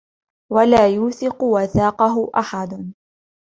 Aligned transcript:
وَلَا 0.51 0.87
يُوثِقُ 0.95 1.43
وَثَاقَهُ 1.43 2.31
أَحَدٌ 2.35 2.93